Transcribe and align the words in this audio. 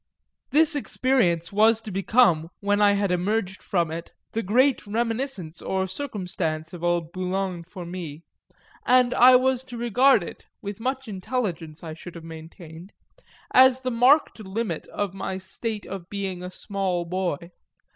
This 0.49 0.75
experience 0.75 1.53
was 1.53 1.79
to 1.81 1.91
become 1.91 2.49
when 2.59 2.81
I 2.81 2.93
had 2.93 3.11
emerged 3.11 3.61
from 3.61 3.91
it 3.91 4.11
the 4.31 4.41
great 4.41 4.87
reminiscence 4.87 5.61
or 5.61 5.85
circumstance 5.85 6.73
of 6.73 6.83
old 6.83 7.11
Boulogne 7.11 7.63
for 7.63 7.85
me, 7.85 8.23
and 8.83 9.13
I 9.13 9.35
was 9.35 9.63
to 9.65 9.77
regard 9.77 10.23
it, 10.23 10.47
with 10.59 10.79
much 10.79 11.07
intelligence, 11.07 11.83
I 11.83 11.93
should 11.93 12.15
have 12.15 12.23
maintained, 12.23 12.93
as 13.53 13.81
the 13.81 13.91
marked 13.91 14.39
limit 14.39 14.87
of 14.87 15.13
my 15.13 15.37
state 15.37 15.85
of 15.85 16.09
being 16.09 16.41
a 16.41 16.49
small 16.49 17.05
boy. 17.05 17.51